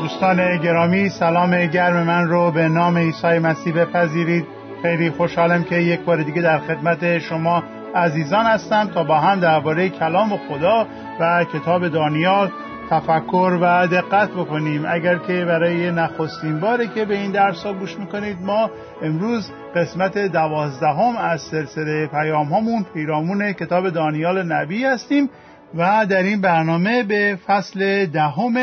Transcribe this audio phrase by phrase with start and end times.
[0.00, 4.46] دوستان گرامی سلام گرم من رو به نام عیسی مسیح بپذیرید.
[4.82, 7.62] خیلی خوشحالم که یک بار دیگه در خدمت شما
[7.94, 10.86] عزیزان هستم تا با هم درباره کلام خدا
[11.20, 12.50] و کتاب دانیال
[12.90, 14.84] تفکر و دقت بکنیم.
[14.88, 18.70] اگر که برای نخستین باره که به این درس ها گوش می‌کنید ما
[19.02, 25.30] امروز قسمت دوازدهم از سلسله پیام همون پیرامون کتاب دانیال نبی هستیم
[25.74, 28.54] و در این برنامه به فصل دهم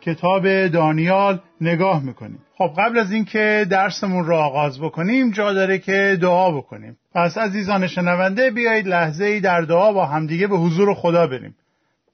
[0.00, 2.38] کتاب دانیال نگاه می‌کنیم.
[2.58, 6.96] خب قبل از اینکه درسمون رو آغاز بکنیم جا داره که دعا بکنیم.
[7.14, 11.54] پس عزیزان شنونده بیایید لحظه ای در دعا با همدیگه به حضور خدا بریم.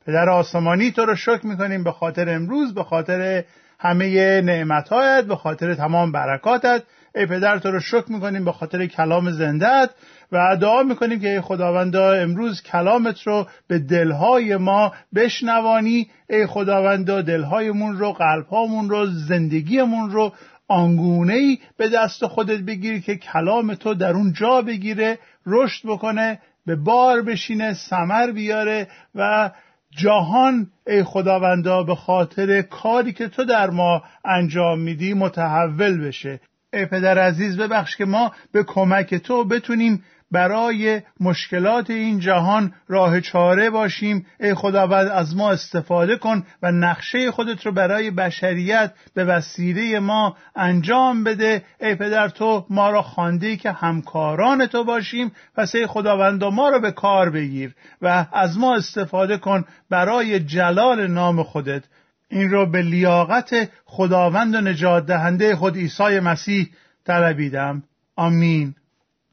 [0.06, 3.44] پدر آسمانی تو رو شکر می‌کنیم به خاطر امروز به خاطر
[3.78, 6.82] همه نعمتهایت به خاطر تمام برکاتت.
[7.14, 9.90] ای پدر تو رو شکر می‌کنیم به خاطر کلام زندهت
[10.32, 16.10] و دعا می‌کنیم که ای خداوندا امروز کلامت رو به دلهای ما بشنوانی.
[16.30, 20.32] ای خداوندا دلهایمون رو قلبهامون رو زندگیمون رو
[20.68, 26.38] آنگونه ای به دست خودت بگیری که کلام تو در اون جا بگیره رشد بکنه
[26.66, 29.50] به بار بشینه سمر بیاره و
[29.96, 36.40] جهان ای خداوندا به خاطر کاری که تو در ما انجام میدی متحول بشه.
[36.72, 43.20] ای پدر عزیز ببخش که ما به کمک تو بتونیم برای مشکلات این جهان راه
[43.20, 44.26] چاره باشیم.
[44.40, 50.36] ای خداوند از ما استفاده کن و نقشه خودت رو برای بشریت به وسیله ما
[50.56, 51.64] انجام بده.
[51.80, 55.32] ای پدر تو ما را خوانده که همکاران تو باشیم.
[55.56, 61.06] پس ای خداوند ما رو به کار بگیر و از ما استفاده کن برای جلال
[61.06, 61.82] نام خودت.
[62.28, 66.70] این را به لیاقت خداوند و نجات دهنده خود عیسی مسیح
[67.04, 67.82] طلبیدم.
[68.16, 68.74] آمین.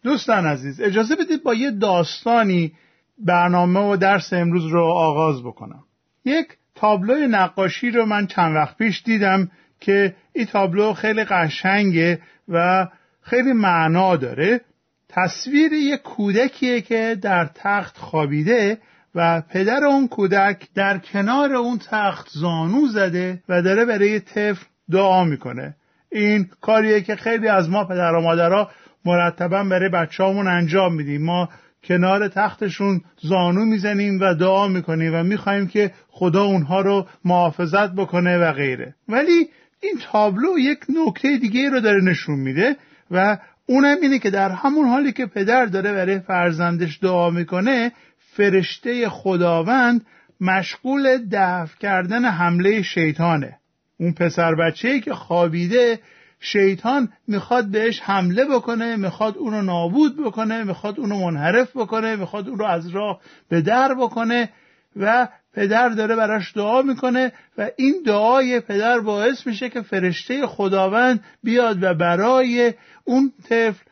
[0.03, 2.73] دوستان عزیز اجازه بدید با یه داستانی
[3.17, 5.83] برنامه و درس امروز رو آغاز بکنم.
[6.25, 12.87] یک تابلو نقاشی رو من چند وقت پیش دیدم که این تابلو خیلی قشنگه و
[13.21, 14.61] خیلی معنا داره.
[15.09, 18.77] تصویر یک کودکیه که در تخت خوابیده
[19.15, 25.23] و پدر اون کودک در کنار اون تخت زانو زده و داره برای طفل دعا
[25.23, 25.75] می‌کنه.
[26.11, 28.69] این کاریه که خیلی از ما پدر و مادرها
[29.05, 31.25] مرتبا برای بچه‌هامون انجام میدیم.
[31.25, 31.49] ما
[31.83, 38.37] کنار تختشون زانو می‌زنیم و دعا می‌کنیم و می‌خوایم که خدا اونها رو محافظت بکنه
[38.37, 38.95] و غیره.
[39.09, 39.49] ولی
[39.81, 42.75] این تابلو یک نکته دیگه رو داره نشون میده
[43.11, 47.91] و اونم اینه که در همون حالی که پدر داره برای فرزندش دعا می‌کنه
[48.35, 50.05] فرشته خداوند
[50.41, 53.57] مشغول دفع کردن حمله شیطانه.
[53.99, 55.99] اون پسر بچه که خوابیده
[56.43, 62.63] شیطان می‌خواد بهش حمله بکنه می‌خواد اونو نابود بکنه می‌خواد اونو منحرف بکنه می‌خواد اونو
[62.63, 64.49] از راه به در بکنه
[64.95, 71.23] و پدر داره براش دعا می‌کنه و این دعای پدر باعث میشه که فرشته خداوند
[71.43, 73.83] بیاد و برای اون طفل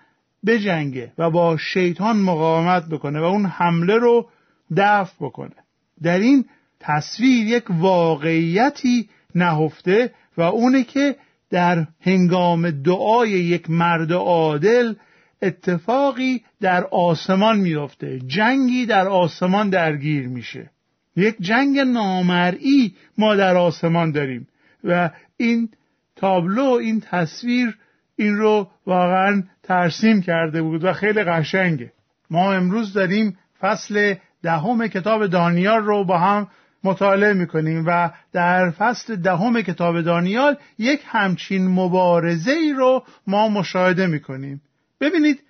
[0.45, 4.29] بجنگه و با شیطان مقاومت بکنه و اون حمله رو
[4.78, 5.56] دفع بکنه.
[6.03, 6.45] در این
[6.79, 11.16] تصویر یک واقعیتی نهفته و اونه که
[11.51, 14.94] در هنگام دعای یک مرد عادل
[15.41, 18.19] اتفاقی در آسمان میافته.
[18.19, 20.69] جنگی در آسمان درگیر میشه.
[21.16, 24.47] یک جنگ نامرئی ما در آسمان داریم
[24.84, 25.69] و این
[26.16, 27.78] تابلو این تصویر
[28.16, 31.94] این رو واقعا ترسیم کرده بود و خیلی قشنگه.
[32.29, 34.13] ما امروز داریم فصل
[34.44, 36.47] دهم کتاب دانیال رو با هم
[36.83, 44.07] مطالعه می‌کنیم و در فصل دهم کتاب دانیال یک همچین مبارزه ای رو ما مشاهده
[44.07, 44.61] می‌کنیم.
[45.01, 45.43] ببینید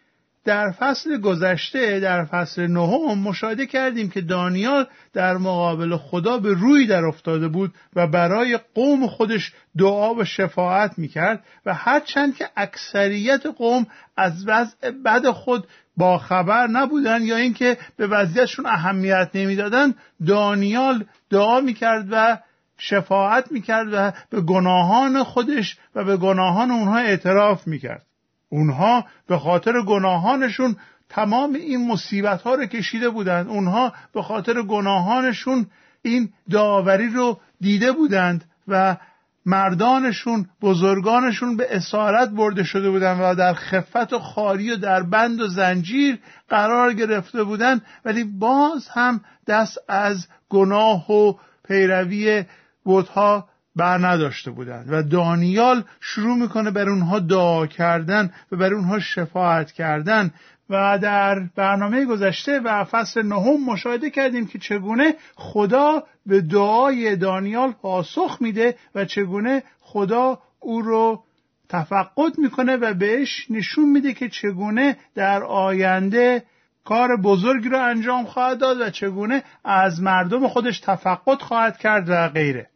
[0.45, 6.87] در فصل گذشته در فصل نهم مشاهده کردیم که دانیال در مقابل خدا به روی
[6.87, 13.45] در افتاده بود و برای قوم خودش دعا و شفاعت می‌کرد و هرچند که اکثریت
[13.45, 13.87] قوم
[14.17, 19.93] از وضع بد خود با خبر نبودن یا اینکه به وضعیتشون اهمیت نمی‌دادن
[20.27, 22.37] دانیال دعا می‌کرد و
[22.77, 28.05] شفاعت می‌کرد و به گناهان خودش و به گناهان اونها اعتراف می‌کرد.
[28.51, 30.75] اونها به خاطر گناهانشون
[31.09, 33.47] تمام این مصیبت ها رو کشیده بودند.
[33.47, 35.65] اونها به خاطر گناهانشون
[36.01, 38.97] این داوری رو دیده بودند و
[39.45, 45.41] مردانشون بزرگانشون به اسارت برده شده بودند و در خفت و خاری و در بند
[45.41, 46.19] و زنجیر
[46.49, 47.81] قرار گرفته بودند.
[48.05, 51.33] ولی باز هم دست از گناه و
[51.67, 52.45] پیروی
[52.83, 58.99] بودها بر نداشته بودند و دانیال شروع می‌کنه بر اونها دعا کردن و بر اونها
[58.99, 60.31] شفاعت کردن
[60.69, 67.71] و در برنامه گذشته و فصل نهم مشاهده کردیم که چگونه خدا به دعای دانیال
[67.71, 71.23] پاسخ میده و چگونه خدا او رو
[71.69, 76.43] تفقد می‌کنه و بهش نشون میده که چگونه در آینده
[76.85, 82.27] کار بزرگی رو انجام خواهد داد و چگونه از مردم خودش تفقد خواهد کرد و
[82.27, 82.70] غیره.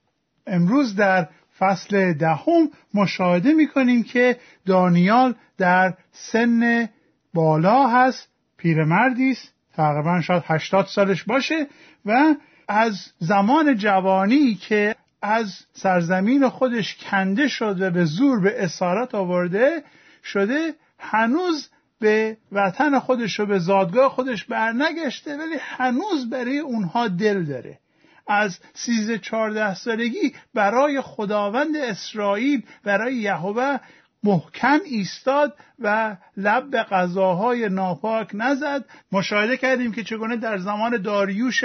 [0.47, 1.27] امروز در
[1.59, 6.89] فصل دهم مشاهده می‌کنیم که دانیال در سن
[7.33, 11.67] بالا هست پیرمردی است تقریبا شاید 80 سالش باشه
[12.05, 12.35] و
[12.67, 19.83] از زمان جوانی که از سرزمین خودش کنده شد و به زور به اسارت آورده
[20.23, 21.69] شده هنوز
[21.99, 27.79] به وطن خودش و به زادگاه خودش برنگشته ولی هنوز برای اونها دل داره.
[28.27, 33.77] از سیزده چارده سالگی برای خداوند اسرائیل برای یهوه
[34.23, 38.85] محکم ایستاد و لب به غذاهای ناپاک نزد.
[39.11, 41.63] مشاهده کردیم که چگونه در زمان داریوش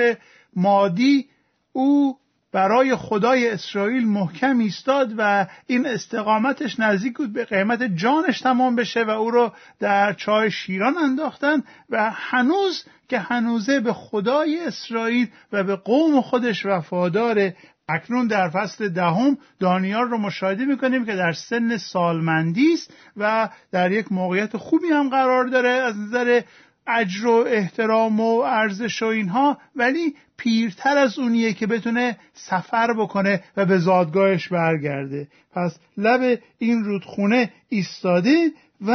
[0.57, 1.29] مادی
[1.73, 2.19] او
[2.53, 9.05] برای خدای اسرائیل محکم ایستاد و این استقامتش نزدیک بود به قیمت جانش تمام بشه
[9.05, 15.65] و او رو در چای شیران انداختن و هنوز که هنوزه به خدای اسرائیل و
[15.65, 17.53] به قوم خودش وفادار
[17.89, 23.93] اکنون در فصل دهم دانیال رو مشاهده می‌کنیم که در سن سالمندی است و در
[23.93, 26.43] یک موقعیت خوبی هم قرار داره از نظر
[26.87, 29.59] اجر و احترام و ارزش و اینها.
[29.77, 35.29] ولی پیرتر از اونیه که بتونه سفر بکنه و به زادگاهش برگرده.
[35.53, 38.51] پس لب این رودخونه ایستاده
[38.87, 38.93] و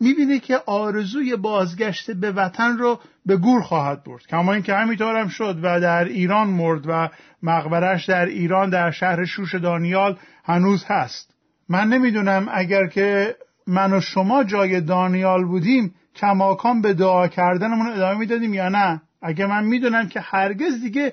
[0.00, 4.26] می‌بینه که آرزوی بازگشت به وطن رو به گور خواهد برد.
[4.26, 7.08] کما اینکه همینطور هم شد و در ایران مرد و
[7.42, 11.34] مقبرش در ایران در شهر شوش دانیال هنوز هست.
[11.68, 13.36] من نمی‌دونم اگر که
[13.66, 19.02] من و شما جای دانیال بودیم کماکان به دعا کردنمون ادامه می‌دادیم یا نه.
[19.22, 21.12] اگه من می‌دونم که هرگز دیگه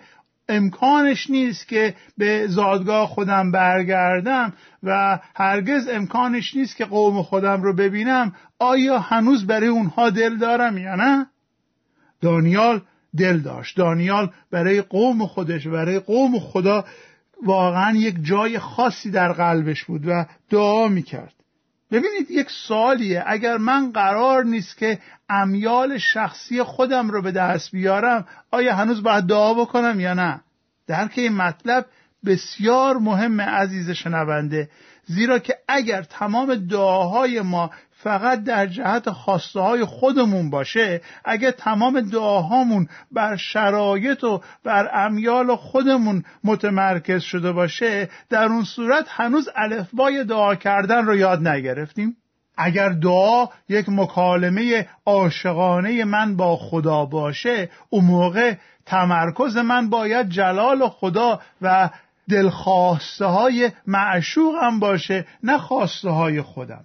[0.50, 4.54] امکانش نیست که به زادگاه خودم برگردم
[4.84, 10.78] و هرگز امکانش نیست که قوم خودم رو ببینم آیا هنوز برای اونها دل دارم
[10.78, 11.28] یا نه؟
[12.22, 12.81] دانیال
[13.18, 13.78] دل داشت.
[13.78, 16.86] دانیال برای قوم خودش برای قوم خدا
[17.44, 21.34] واقعا یک جای خاصی در قلبش بود و دعا می‌کرد.
[21.91, 24.99] ببینید یک سالیه اگر من قرار نیست که
[25.29, 30.41] امیال شخصی خودم رو به دست بیارم آیا هنوز باید دعا بکنم یا نه؟
[30.87, 31.85] درک این مطلب
[32.25, 34.69] بسیار مهم عزیز شنونده.
[35.05, 42.01] زیرا که اگر تمام دعاهای ما فقط در جهت خواسته های خودمون باشه اگه تمام
[42.01, 50.24] دعاهامون بر شرایط و بر امیال خودمون متمرکز شده باشه در اون صورت هنوز الفبای
[50.24, 52.18] دعا کردن رو یاد نگرفتیم.
[52.57, 58.56] اگر دعا یک مکالمه عاشقانه من با خدا باشه اون موقع
[58.86, 61.89] تمرکز من باید جلال خدا و
[62.30, 66.83] دلخواسته های معشوقم باشه نه خواسته های خودم.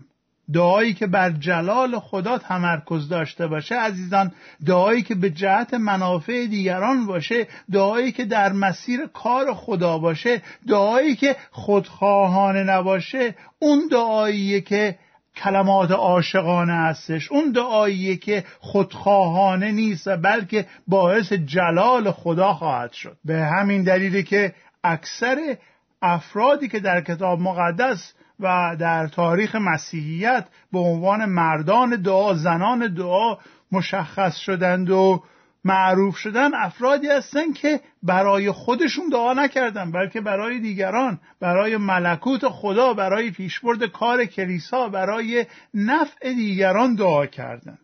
[0.52, 4.32] دعایی که بر جلال خدا تمرکز داشته باشه عزیزان
[4.66, 11.16] دعایی که به جهت منافع دیگران باشه دعایی که در مسیر کار خدا باشه دعایی
[11.16, 14.98] که خودخواهانه نباشه اون دعاییه که
[15.36, 23.16] کلمات عاشقانه هستش اون دعاییه که خودخواهانه نیست بلکه باعث جلال خدا خواهد شد.
[23.24, 25.56] به همین دلیلی که اکثر
[26.02, 33.36] افرادی که در کتاب مقدس و در تاریخ مسیحیت به عنوان مردان دعا زنان دعا
[33.72, 35.22] مشخص شدند و
[35.64, 42.94] معروف شدن افرادی هستند که برای خودشون دعا نکردن بلکه برای دیگران برای ملکوت خدا
[42.94, 47.78] برای پیشبرد کار کلیسا برای نفع دیگران دعا کردند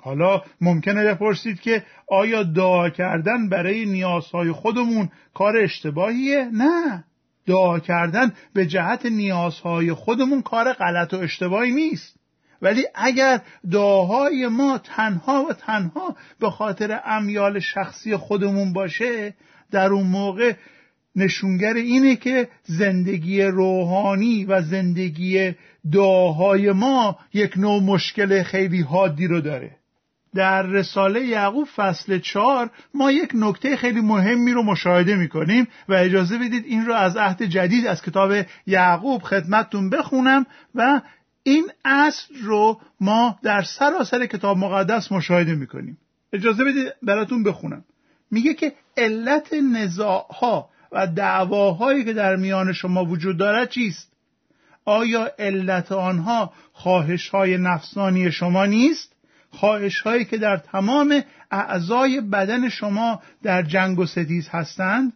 [0.00, 7.04] حالا ممکنه بپرسید که آیا دعا کردن برای نیازهای خودمون کار اشتباهیه؟ نه.
[7.46, 12.18] دعا کردن به جهت نیازهای خودمون کار غلط و اشتباهی نیست.
[12.62, 13.40] ولی اگر
[13.70, 19.34] دعاهای ما تنها و تنها به خاطر امیال شخصی خودمون باشه
[19.70, 20.54] در اون موقع
[21.16, 25.54] نشونگر اینه که زندگی روحانی و زندگی
[25.92, 29.76] دعاهای ما یک نوع مشکل خیلی حادی رو داره.
[30.34, 36.38] در رساله یعقوب فصل چهار ما یک نکته خیلی مهمی رو مشاهده می‌کنیم و اجازه
[36.38, 38.32] بدید این رو از عهد جدید از کتاب
[38.66, 41.00] یعقوب خدمتتون بخونم و
[41.42, 45.98] این اصل رو ما در سراسر کتاب مقدس مشاهده می‌کنیم.
[46.32, 47.84] اجازه بدید براتون بخونم.
[48.30, 54.12] میگه که علت نزاعها و دعواهایی که در میان شما وجود دارد چیست؟
[54.84, 59.12] آیا علت آنها خواهش های نفسانی شما نیست؟
[59.50, 65.12] خواهش هایی که در تمام اعضای بدن شما در جنگ و ستیز هستند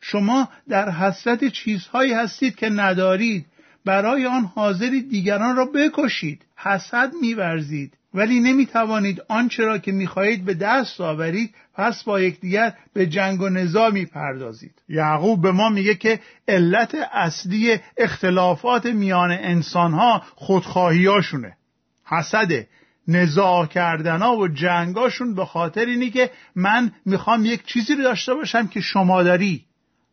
[0.00, 3.46] شما در حسرت چیزهایی هستید که ندارید
[3.84, 7.92] برای آن حاضرید دیگران را بکشید حسد میورزید.
[8.14, 13.48] ولی نمی‌توانید آنچه را که می‌خواهید به دست آورید پس با یکدیگر به جنگ و
[13.48, 14.74] نزا می‌پردازید.
[14.88, 21.56] یعقوب به ما میگه که علت اصلی اختلافات میان انسانها خودخواهیاشونه
[22.04, 22.66] حسده.
[23.08, 28.66] نزاع کردنا و جنگاشون به خاطر اینی که من می‌خوام یک چیزی رو داشته باشم
[28.66, 29.64] که شما داری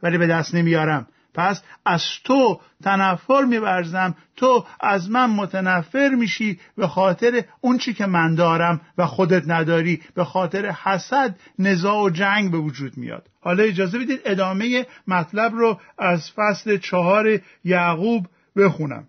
[0.03, 1.08] ولی به دست نمیارم.
[1.34, 8.05] پس از تو تنفر میورزم تو از من متنفر میشی به خاطر اون چی که
[8.05, 13.27] من دارم و خودت نداری به خاطر حسد نزاع و جنگ به وجود میاد.
[13.41, 19.08] حالا اجازه بدید ادامه مطلب رو از فصل چهار یعقوب بخونم.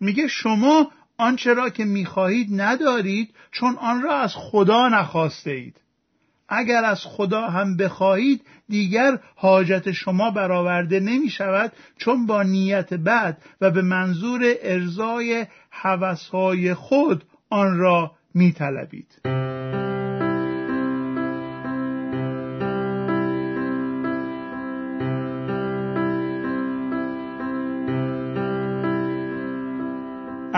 [0.00, 0.90] میگه شما
[1.20, 5.76] آنچه را که می‌خواهید ندارید چون آن را از خدا نخواسته اید
[6.48, 13.38] اگر از خدا هم بخواهید دیگر حاجت شما برآورده نمی شود چون با نیت بد
[13.60, 19.20] و به منظور ارزای حوثهای خود آن را می طلبید.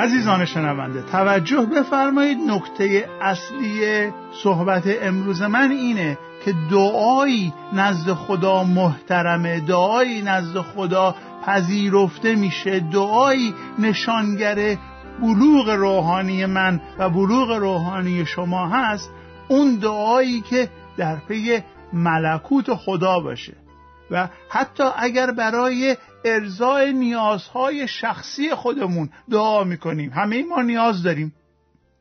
[0.03, 4.11] عزیزان شنونده توجه بفرمایید نکته اصلی
[4.43, 11.15] صحبت امروز من اینه که دعایی نزد خدا محترمه دعایی نزد خدا
[11.47, 14.77] پذیرفته میشه دعایی نشانگر
[15.21, 19.11] بلوغ روحانی من و بلوغ روحانی شما هست.
[19.49, 21.61] اون دعایی که در پی
[21.93, 23.62] ملکوت خدا باشه.
[24.11, 31.35] و حتی اگر برای ارزای نیازهای شخصی خودمون دعا می‌کنیم همه ما نیاز داریم.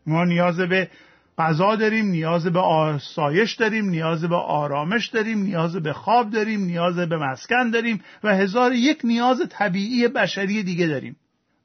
[0.08, 0.90] ما نیاز به
[1.38, 6.96] غذا داریم نیاز به آسایش داریم نیاز به آرامش داریم نیاز به خواب داریم نیاز
[6.96, 11.16] به مسکن داریم و هزار یک نیاز طبیعی بشری دیگه داریم.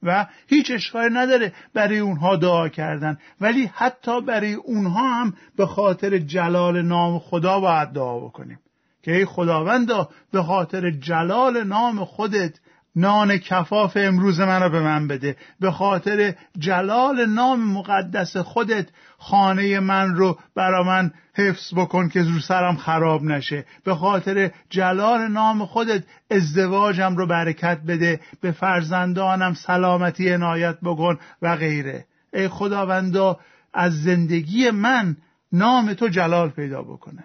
[0.02, 6.18] و هیچ اشکالی نداره برای اونها دعا کردن ولی حتی برای اونها هم به خاطر
[6.18, 8.58] جلال نام خدا باید دعا بکنیم.
[9.06, 12.54] که ای خداوندا به خاطر جلال نام خودت
[12.96, 15.36] نان کفاف امروز من را به من بده.
[15.60, 18.86] به خاطر جلال نام مقدس خودت
[19.18, 23.64] خانه من رو برا من حفظ بکن که زور سرم خراب نشه.
[23.84, 28.20] به خاطر جلال نام خودت ازدواجم رو برکت بده.
[28.40, 32.06] به فرزندانم سلامتی عنایت بکن و غیره.
[32.32, 33.40] ای خداوندا
[33.74, 35.16] از زندگی من
[35.52, 37.24] نام تو جلال پیدا بکنه.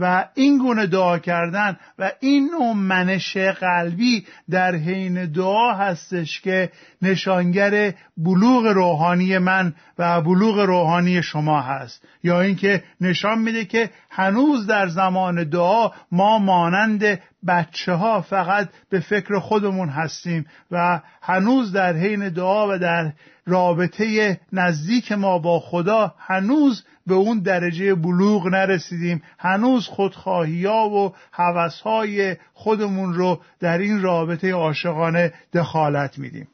[0.00, 6.70] و این گونه دعا کردن و این نوع منش قلبی در حین دعا هستش که
[7.02, 12.04] نشانگر بلوغ روحانی من و بلوغ روحانی شما هست.
[12.22, 19.00] یا اینکه نشان میده که هنوز در زمان دعا ما مانند بچه ها فقط به
[19.00, 23.12] فکر خودمون هستیم و هنوز در حین دعا و در
[23.46, 29.22] رابطه نزدیک ما با خدا هنوز به اون درجه بلوغ نرسیدیم.
[29.38, 36.48] هنوز خودخواهی ها و حوث های خودمون رو در این رابطه عاشقانه دخالت میدیم.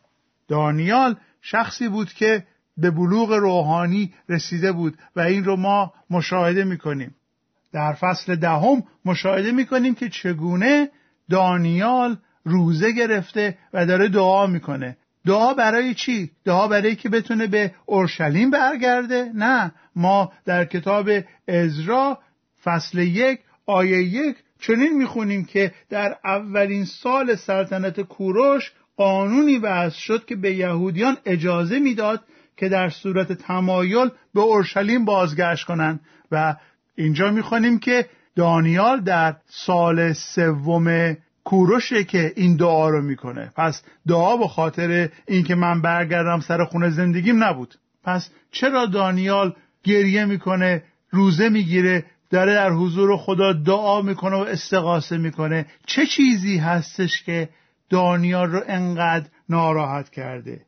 [0.48, 2.44] دانیال شخصی بود که
[2.76, 7.14] به بلوغ روحانی رسیده بود و این رو ما مشاهده می‌کنیم.
[7.74, 10.90] در فصل دهم مشاهده می‌کنیم که چگونه
[11.30, 17.74] دانیال روزه گرفته و داره دعا می‌کنه دعا برای چی؟ دعا برای که بتونه به
[17.86, 21.10] اورشلیم برگرده؟ نه ما در کتاب
[21.48, 22.18] ازرا
[22.64, 30.24] فصل یک آیه یک چنین می‌خونیم که در اولین سال سلطنت کوروش قانونی وضع شد
[30.24, 32.24] که به یهودیان اجازه می‌داد
[32.56, 36.00] که در صورت تمایل به اورشلیم بازگشت کنند
[36.30, 36.56] و
[36.96, 43.52] اینجا می‌خوانیم که دانیال در سال سوم کوروشه که این دعا رو می‌کنه.
[43.56, 47.74] پس دعا به خاطر اینکه من برگردم سر خونه زندگیم نبود.
[48.04, 55.18] پس چرا دانیال گریه می‌کنه روزه می‌گیره داره در حضور خدا دعا می‌کنه و استقاسه
[55.18, 57.48] می‌کنه؟ چه چیزی هستش که
[57.90, 60.60] دانیال رو انقدر ناراحت کرده؟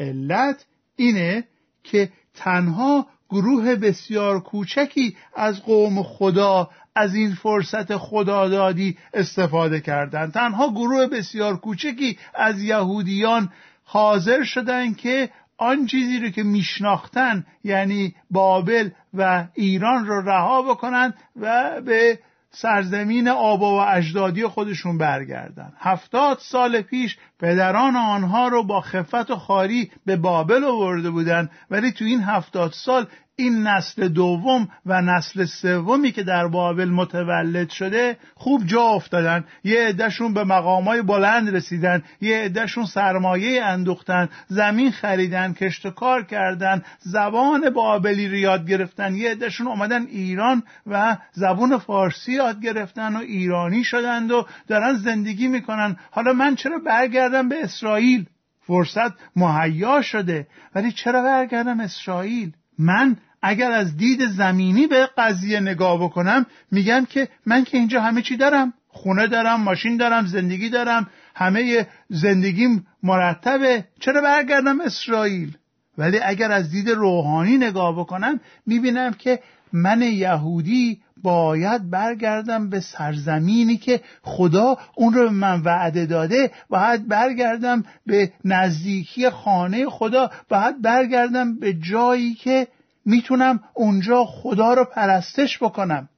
[0.00, 0.66] علت
[0.96, 1.44] اینه
[1.84, 10.32] که تنها گروه بسیار کوچکی از قوم خدا از این فرصت خدادادی استفاده کردند.
[10.32, 13.52] تنها گروه بسیار کوچکی از یهودیان
[13.84, 21.14] حاضر شدند که آن چیزی رو که میشناختن یعنی بابل و ایران رو رها بکنند
[21.36, 22.18] و به
[22.58, 25.72] سرزمین آبا و اجدادی خودشون برگردن.
[25.78, 31.92] هفتاد سال پیش پدران آنها رو با خفت و خاری به بابل آورده بودند ولی
[31.92, 33.06] تو این هفتاد سال
[33.38, 39.44] این نسل دوم و نسل سومی که در بابل متولد شده خوب جا افتادن.
[39.64, 46.82] یه عدهشون به مقامای بلند رسیدن یه عدهشون سرمایه اندوختن زمین خریدن کشت کار کردن
[46.98, 49.14] زبان بابلی رو یاد گرفتن.
[49.14, 55.48] یه عدهشون اومدن ایران و زبون فارسی یاد گرفتن و ایرانی شدند و دارن زندگی
[55.48, 55.96] می‌کنن.
[56.10, 58.26] حالا من چرا برگردم به اسرائیل؟
[58.66, 60.46] فرصت مهیا شده.
[60.74, 67.28] ولی چرا برگردم اسرائیل؟ من اگر از دید زمینی به قضیه نگاه بکنم میگم که
[67.46, 68.74] من که اینجا همه چی دارم.
[68.88, 71.10] خونه دارم ماشین دارم زندگی دارم.
[71.34, 73.84] همه زندگیم مرتبه.
[74.00, 75.56] چرا برگردم اسرائیل؟
[75.98, 79.40] ولی اگر از دید روحانی نگاه بکنم می‌بینم که
[79.72, 86.50] من یهودی باید برگردم به سرزمینی که خدا اون رو به من وعده داده.
[86.68, 90.30] باید برگردم به نزدیکی خانه خدا.
[90.48, 92.68] باید برگردم به جایی که
[93.06, 96.08] می‌تونم اونجا خدا رو پرستش بکنم.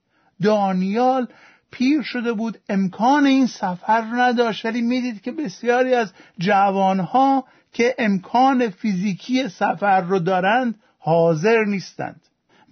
[0.42, 1.28] دانیال
[1.70, 4.66] پیر شده بود امکان این سفر رو نداشت.
[4.66, 12.20] ولی می‌دید که بسیاری از جوانها که امکان فیزیکی سفر رو دارند حاضر نیستند.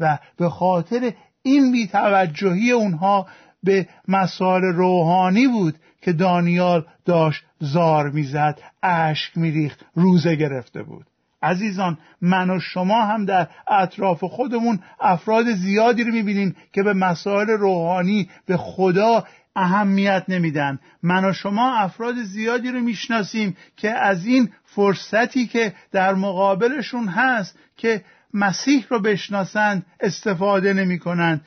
[0.01, 3.27] و به خاطر این بیتوجهی اونها
[3.63, 11.07] به مسائل روحانی بود که دانیال داشت زار می‌زد اشک میریخت روزه گرفته بود.
[11.43, 17.49] عزیزان من و شما هم در اطراف خودمون افراد زیادی رو می‌بینیم که به مسائل
[17.49, 19.25] روحانی به خدا
[19.57, 20.79] اهمیت نمیدن.
[21.03, 27.59] من و شما افراد زیادی رو می‌شناسیم که از این فرصتی که در مقابلشون هست
[27.77, 31.41] که مسیح رو بشناسند استفاده نمی کنند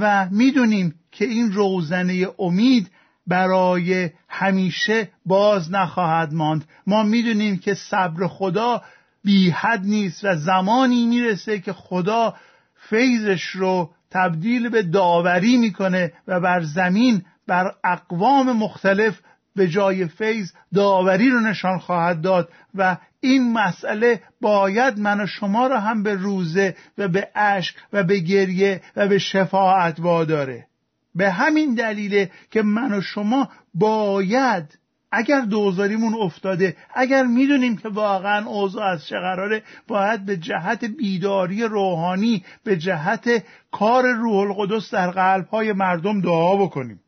[0.00, 2.90] و می‌دونیم که این روزنه امید
[3.26, 6.64] برای همیشه باز نخواهد ماند.
[6.86, 8.82] ما می‌دونیم که صبر خدا
[9.24, 12.34] بی حد نیست و زمانی می‌رسه که خدا
[12.74, 19.20] فیضش رو تبدیل به داوری می‌کنه و بر زمین بر اقوام مختلف
[19.56, 25.66] به جای فیض داوری رو نشان خواهد داد و این مسئله باید من و شما
[25.66, 30.66] را هم به روزه و به اشک و به گریه و به شفاعت واداره.
[31.14, 34.78] به همین دلیله که من و شما باید
[35.14, 41.62] اگر دوزاریمون افتاده اگر می‌دونیم که واقعا اوضاع از چه قراره باید به جهت بیداری
[41.62, 47.00] روحانی به جهت کار روح القدس در قلبهای مردم دعا بکنیم.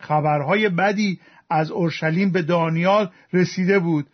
[0.00, 4.06] خبرهای بدی از اورشلیم به دانیال رسیده بود.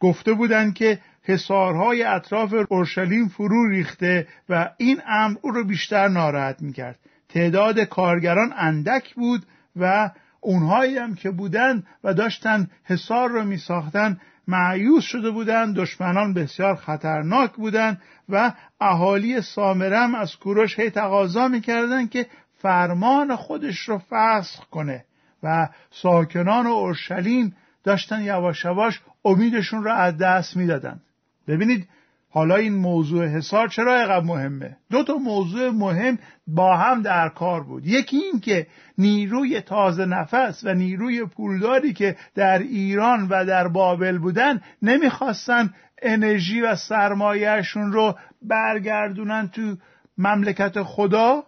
[0.00, 6.62] گفته بودند که حصارهای اطراف اورشلیم فرو ریخته و این امر او رو بیشتر ناراحت
[6.62, 6.98] می‌کرد.
[7.28, 9.42] تعداد کارگران اندک بود
[9.76, 16.74] و اونهایی هم که بودند و داشتن حصار رو میساختن معیوس شده بودند دشمنان بسیار
[16.74, 22.26] خطرناک بودند و اهالی سامرم از کوروش هی تقاضا می‌کردند که
[22.58, 25.04] فرمان خودش رو فسخ کنه
[25.42, 31.00] و ساکنان اورشلیم داشتن یواش یواش امیدشون رو از دست می‌دادند.
[31.48, 31.88] ببینید
[32.30, 37.62] حالا این موضوع حصار چرا اینقدر مهمه؟ دو تا موضوع مهم با هم در کار
[37.62, 37.86] بود.
[37.86, 38.66] یکی این که
[38.98, 46.60] نیروی تازه نفس و نیروی پولداری که در ایران و در بابل بودن نمی‌خواستن انرژی
[46.60, 49.76] و سرمایهشون رو برگردونن تو
[50.18, 51.44] مملکت خدا.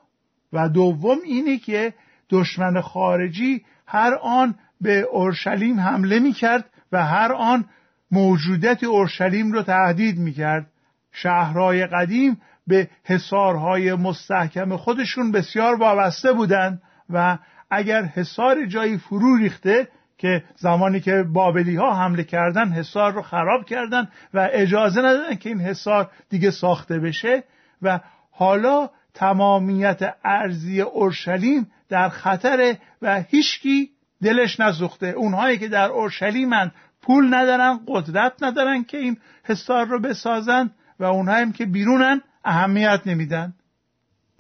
[0.53, 1.95] و دوم اینی که
[2.31, 7.65] دشمن خارجی هر آن به اورشلیم حمله می‌کرد و هر آن
[8.11, 10.70] موجودیت اورشلیم رو تهدید می‌کرد.
[11.13, 17.39] شهرهای قدیم به حصارهای مستحکم خودشون بسیار وابسته بودند و
[17.71, 23.65] اگر حصار جایی فرو ریخته که زمانی که بابلی ها حمله کردن حصار رو خراب
[23.65, 27.45] کردن و اجازه ندادن که این حصار دیگه ساخته بشه
[27.83, 33.91] و حالا تمامیت ارزی اورشلیم در خطره و هیچکی
[34.23, 35.07] دلش نسوخته.
[35.07, 40.71] اونهایی که در اورشلیمن پول ندارن قدرت ندارن که این حصار رو بسازن.
[41.01, 43.55] و اونهایی که بیرونن اهمیت نمیدن.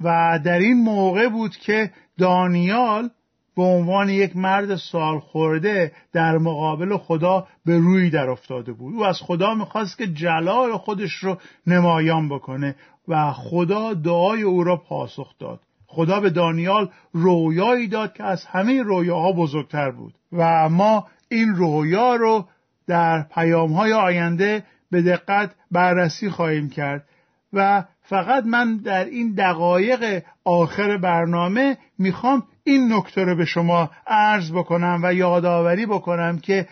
[0.00, 3.10] و در این موقع بود که دانیال
[3.56, 8.94] به عنوان یک مرد سال خورده در مقابل خدا به روی در افتاده بود.
[8.94, 12.76] او از خدا می‌خواست که جلال خودش رو نمایان بکنه
[13.08, 15.60] و خدا دعای او را پاسخ داد.
[15.86, 20.14] خدا به دانیال رویایی داد که از همه رویاها بزرگتر بود.
[20.32, 22.48] و ما این رویا رو
[22.86, 27.04] در پیام های آینده به دقت بررسی خواهیم کرد
[27.52, 34.52] و فقط من در این دقایق آخر برنامه می‌خوام این نکته رو به شما عرض
[34.52, 36.68] بکنم و یادآوری بکنم که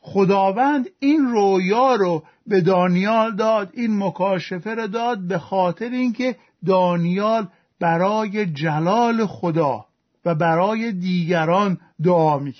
[0.00, 7.48] خداوند این رویا رو به دانیال داد این مکاشفه رو داد به خاطر اینکه دانیال
[7.80, 9.86] برای جلال خدا
[10.24, 12.52] و برای دیگران دعا می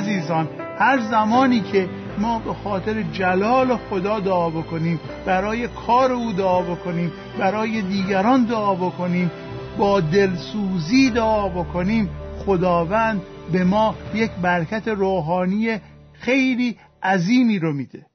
[0.00, 6.62] عزیزان هر زمانی که ما به خاطر جلال خدا دعا بکنیم برای کار او دعا
[6.62, 9.30] بکنیم برای دیگران دعا بکنیم
[9.78, 12.08] با دلسوزی دعا بکنیم
[12.38, 15.80] خداوند به ما یک برکت روحانی
[16.12, 18.06] خیلی عظیمی رو میده.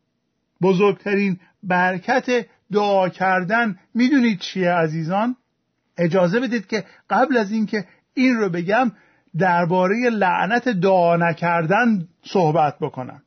[0.62, 5.36] بزرگترین برکت دعا کردن می‌دونید چیه عزیزان؟
[5.98, 8.92] اجازه بدید که قبل از اینکه این رو بگم
[9.38, 13.22] درباره لعنت دعا نکردن صحبت بکنم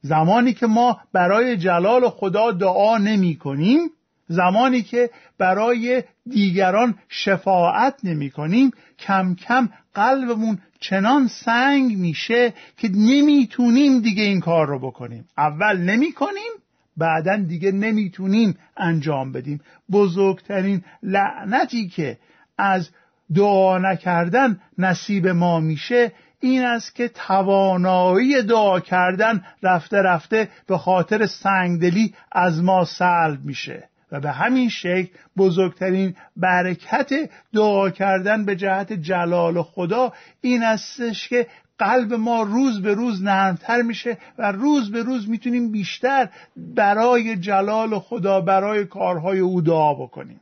[0.00, 3.80] زمانی که ما برای جلال خدا دعا نمی کنیم
[4.28, 14.00] زمانی که برای دیگران شفاعت نمی کنیم کم کم قلبمون چنان سنگ میشه که نمی‌تونیم
[14.00, 15.28] دیگه این کار رو بکنیم.
[15.38, 16.52] اول نمی کنیم
[16.96, 19.60] بعدا دیگه نمی‌تونیم انجام بدیم.
[19.92, 22.18] بزرگترین لعنتی که
[22.58, 22.90] از
[23.34, 31.26] دعا نکردن نصیب ما میشه این است که توانایی دعا کردن رفته رفته به خاطر
[31.26, 37.12] سنگدلی از ما سلب میشه و به همین شکل بزرگترین برکت
[37.54, 41.46] دعا کردن به جهت جلال خدا این استش که
[41.78, 47.98] قلب ما روز به روز نرمتر میشه و روز به روز می‌تونیم بیشتر برای جلال
[47.98, 50.40] خدا برای کارهای او دعا بکنیم.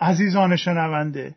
[0.00, 1.34] عزیزان شنونده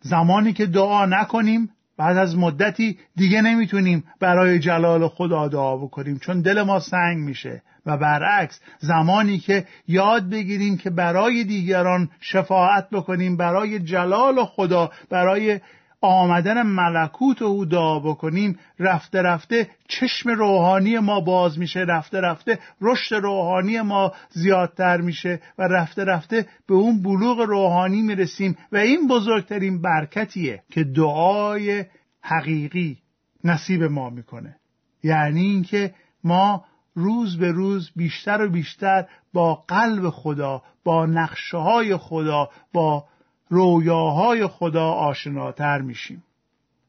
[0.00, 6.40] زمانی که دعا نکنیم بعد از مدتی دیگه نمی‌تونیم برای جلال خدا دعا بکنیم چون
[6.40, 7.62] دل ما سنگ میشه.
[7.88, 15.60] و برعکس زمانی که یاد بگیریم که برای دیگران شفاعت بکنیم برای جلال خدا برای
[16.00, 23.14] آمدن ملکوت او دعا بکنیم رفته رفته چشم روحانی ما باز میشه رفته رفته رشد
[23.14, 29.82] روحانی ما زیادتر میشه و رفته رفته به اون بلوغ روحانی می‌رسیم و این بزرگترین
[29.82, 31.84] برکتیه که دعای
[32.22, 32.98] حقیقی
[33.44, 34.56] نصیب ما می‌کنه.
[35.02, 41.96] یعنی اینکه ما روز به روز بیشتر و بیشتر با قلب خدا با نقشه های
[41.96, 43.04] خدا با
[43.48, 46.22] رویاهای خدا آشناتر میشیم.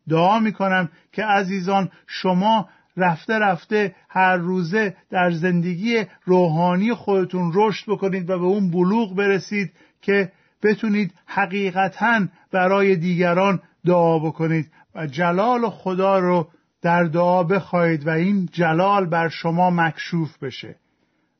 [0.09, 8.29] دعا می‌کنم که عزیزان شما رفته رفته هر روزه در زندگی روحانی خودتون رشد بکنید
[8.29, 10.31] و به اون بلوغ برسید که
[10.63, 16.47] بتونید حقیقتا برای دیگران دعا بکنید و جلال خدا رو
[16.81, 20.75] در دعا بخواهید و این جلال بر شما مکشوف بشه.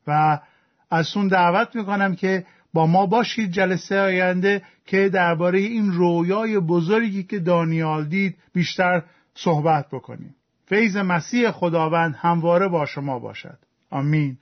[0.06, 0.38] و
[0.90, 7.22] از اون دعوت می‌کنم که با ما باشید جلسه آینده که درباره این رویای بزرگی
[7.22, 9.02] که دانیال دید بیشتر
[9.34, 10.34] صحبت بکنیم.
[10.66, 13.58] فیض مسیح خداوند همواره با شما باشد.
[13.90, 14.38] آمین.